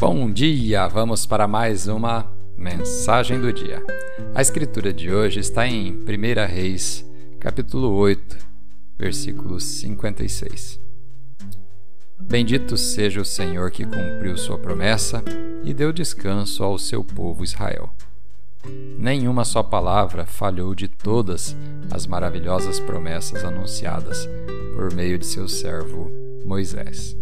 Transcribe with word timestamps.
Bom 0.00 0.32
dia! 0.32 0.88
Vamos 0.88 1.26
para 1.26 1.46
mais 1.46 1.86
uma 1.86 2.26
mensagem 2.56 3.38
do 3.38 3.52
dia. 3.52 3.84
A 4.34 4.40
escritura 4.40 4.94
de 4.94 5.12
hoje 5.12 5.40
está 5.40 5.66
em 5.66 5.92
1 5.92 6.48
Reis, 6.48 7.04
capítulo 7.38 7.92
8, 7.96 8.38
versículo 8.98 9.60
56. 9.60 10.80
Bendito 12.18 12.78
seja 12.78 13.20
o 13.20 13.26
Senhor 13.26 13.70
que 13.70 13.84
cumpriu 13.84 14.38
sua 14.38 14.56
promessa 14.56 15.22
e 15.62 15.74
deu 15.74 15.92
descanso 15.92 16.64
ao 16.64 16.78
seu 16.78 17.04
povo 17.04 17.44
Israel. 17.44 17.90
Nenhuma 18.98 19.44
só 19.44 19.62
palavra 19.62 20.24
falhou 20.24 20.74
de 20.74 20.88
todas 20.88 21.54
as 21.90 22.06
maravilhosas 22.06 22.80
promessas 22.80 23.44
anunciadas 23.44 24.26
por 24.74 24.94
meio 24.94 25.18
de 25.18 25.26
seu 25.26 25.46
servo 25.46 26.10
Moisés. 26.42 27.14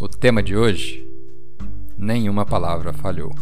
O 0.00 0.06
tema 0.06 0.40
de 0.44 0.56
hoje: 0.56 1.04
nenhuma 1.96 2.46
palavra 2.46 2.92
falhou. 2.92 3.34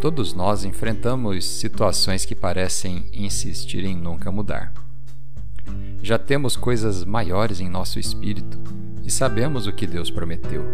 Todos 0.00 0.34
nós 0.34 0.64
enfrentamos 0.64 1.44
situações 1.44 2.24
que 2.24 2.36
parecem 2.36 3.10
insistir 3.12 3.84
em 3.84 3.96
nunca 3.96 4.30
mudar. 4.30 4.72
Já 6.00 6.16
temos 6.16 6.54
coisas 6.54 7.04
maiores 7.04 7.58
em 7.58 7.68
nosso 7.68 7.98
espírito 7.98 8.56
e 9.02 9.10
sabemos 9.10 9.66
o 9.66 9.72
que 9.72 9.84
Deus 9.84 10.12
prometeu, 10.12 10.64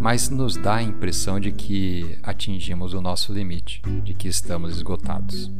mas 0.00 0.30
nos 0.30 0.56
dá 0.56 0.76
a 0.76 0.82
impressão 0.82 1.40
de 1.40 1.50
que 1.50 2.16
atingimos 2.22 2.94
o 2.94 3.00
nosso 3.00 3.32
limite, 3.32 3.82
de 4.04 4.14
que 4.14 4.28
estamos 4.28 4.76
esgotados. 4.76 5.50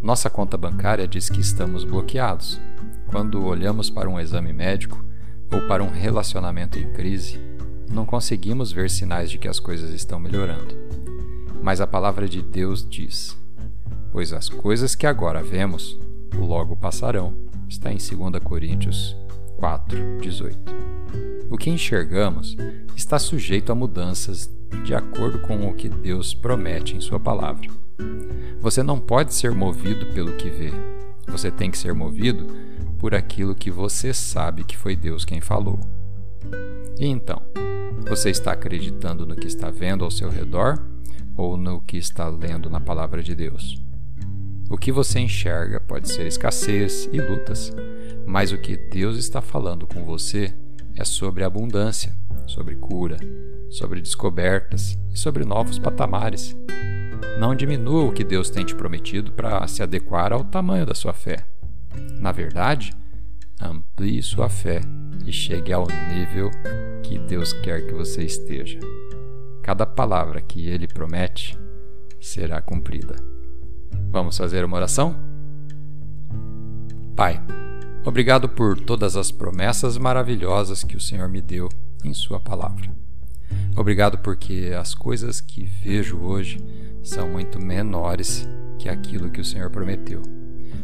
Nossa 0.00 0.30
conta 0.30 0.56
bancária 0.56 1.08
diz 1.08 1.28
que 1.28 1.40
estamos 1.40 1.82
bloqueados. 1.82 2.60
Quando 3.08 3.44
olhamos 3.44 3.90
para 3.90 4.08
um 4.08 4.20
exame 4.20 4.52
médico, 4.52 5.09
ou 5.52 5.60
para 5.66 5.82
um 5.82 5.90
relacionamento 5.90 6.78
em 6.78 6.90
crise, 6.92 7.40
não 7.90 8.06
conseguimos 8.06 8.72
ver 8.72 8.88
sinais 8.88 9.30
de 9.30 9.38
que 9.38 9.48
as 9.48 9.58
coisas 9.58 9.92
estão 9.92 10.20
melhorando. 10.20 10.74
Mas 11.62 11.80
a 11.80 11.86
palavra 11.86 12.28
de 12.28 12.40
Deus 12.40 12.86
diz: 12.88 13.36
Pois 14.12 14.32
as 14.32 14.48
coisas 14.48 14.94
que 14.94 15.06
agora 15.06 15.42
vemos, 15.42 15.98
logo 16.34 16.76
passarão. 16.76 17.34
Está 17.68 17.92
em 17.92 17.98
2 17.98 18.42
Coríntios 18.42 19.16
4, 19.58 20.20
18. 20.20 20.58
O 21.50 21.58
que 21.58 21.70
enxergamos 21.70 22.56
está 22.96 23.18
sujeito 23.18 23.70
a 23.70 23.74
mudanças 23.74 24.50
de 24.84 24.94
acordo 24.94 25.40
com 25.40 25.68
o 25.68 25.74
que 25.74 25.88
Deus 25.88 26.32
promete 26.32 26.96
em 26.96 27.00
Sua 27.00 27.20
palavra. 27.20 27.68
Você 28.60 28.82
não 28.82 28.98
pode 28.98 29.34
ser 29.34 29.52
movido 29.52 30.06
pelo 30.06 30.32
que 30.32 30.48
vê. 30.48 30.72
Você 31.28 31.50
tem 31.50 31.70
que 31.70 31.78
ser 31.78 31.92
movido 31.94 32.46
por 33.00 33.14
aquilo 33.14 33.54
que 33.54 33.70
você 33.70 34.12
sabe 34.12 34.62
que 34.62 34.76
foi 34.76 34.94
Deus 34.94 35.24
quem 35.24 35.40
falou. 35.40 35.80
E 36.98 37.06
então, 37.06 37.42
você 38.06 38.28
está 38.28 38.52
acreditando 38.52 39.26
no 39.26 39.34
que 39.34 39.46
está 39.46 39.70
vendo 39.70 40.04
ao 40.04 40.10
seu 40.10 40.28
redor 40.28 40.78
ou 41.34 41.56
no 41.56 41.80
que 41.80 41.96
está 41.96 42.28
lendo 42.28 42.68
na 42.68 42.78
palavra 42.78 43.22
de 43.22 43.34
Deus? 43.34 43.82
O 44.68 44.76
que 44.76 44.92
você 44.92 45.18
enxerga 45.18 45.80
pode 45.80 46.10
ser 46.10 46.26
escassez 46.26 47.08
e 47.10 47.18
lutas, 47.18 47.72
mas 48.26 48.52
o 48.52 48.58
que 48.58 48.76
Deus 48.76 49.16
está 49.16 49.40
falando 49.40 49.86
com 49.86 50.04
você 50.04 50.54
é 50.94 51.02
sobre 51.02 51.42
abundância, 51.42 52.14
sobre 52.46 52.76
cura, 52.76 53.16
sobre 53.70 54.02
descobertas 54.02 54.98
e 55.10 55.18
sobre 55.18 55.46
novos 55.46 55.78
patamares. 55.78 56.54
Não 57.38 57.54
diminua 57.54 58.04
o 58.04 58.12
que 58.12 58.22
Deus 58.22 58.50
tem 58.50 58.62
te 58.62 58.74
prometido 58.74 59.32
para 59.32 59.66
se 59.66 59.82
adequar 59.82 60.34
ao 60.34 60.44
tamanho 60.44 60.84
da 60.84 60.94
sua 60.94 61.14
fé. 61.14 61.49
Na 62.18 62.32
verdade, 62.32 62.92
amplie 63.60 64.22
sua 64.22 64.48
fé 64.48 64.80
e 65.26 65.32
chegue 65.32 65.72
ao 65.72 65.86
nível 65.86 66.50
que 67.02 67.18
Deus 67.18 67.52
quer 67.52 67.86
que 67.86 67.92
você 67.92 68.24
esteja. 68.24 68.78
Cada 69.62 69.84
palavra 69.84 70.40
que 70.40 70.66
Ele 70.66 70.86
promete 70.86 71.58
será 72.20 72.60
cumprida. 72.60 73.16
Vamos 74.10 74.36
fazer 74.36 74.64
uma 74.64 74.76
oração? 74.76 75.16
Pai, 77.14 77.40
obrigado 78.04 78.48
por 78.48 78.80
todas 78.80 79.16
as 79.16 79.30
promessas 79.30 79.98
maravilhosas 79.98 80.82
que 80.82 80.96
o 80.96 81.00
Senhor 81.00 81.28
me 81.28 81.40
deu 81.40 81.68
em 82.04 82.14
Sua 82.14 82.40
palavra. 82.40 82.90
Obrigado 83.76 84.18
porque 84.18 84.72
as 84.78 84.94
coisas 84.94 85.40
que 85.40 85.64
vejo 85.64 86.18
hoje 86.18 86.58
são 87.02 87.28
muito 87.28 87.60
menores 87.60 88.48
que 88.78 88.88
aquilo 88.88 89.30
que 89.30 89.40
o 89.40 89.44
Senhor 89.44 89.70
prometeu 89.70 90.39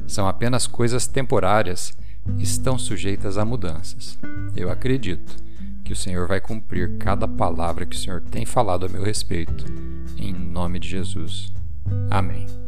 são 0.06 0.28
apenas 0.28 0.66
coisas 0.66 1.06
temporárias 1.06 1.96
e 2.38 2.42
estão 2.42 2.78
sujeitas 2.78 3.38
a 3.38 3.44
mudanças. 3.44 4.18
Eu 4.54 4.70
acredito 4.70 5.36
que 5.84 5.92
o 5.92 5.96
Senhor 5.96 6.26
vai 6.26 6.40
cumprir 6.40 6.98
cada 6.98 7.28
palavra 7.28 7.86
que 7.86 7.96
o 7.96 7.98
Senhor 7.98 8.20
tem 8.20 8.44
falado 8.44 8.86
a 8.86 8.88
meu 8.88 9.02
respeito. 9.02 9.64
Em 10.16 10.32
nome 10.32 10.78
de 10.78 10.88
Jesus. 10.88 11.52
Amém. 12.10 12.65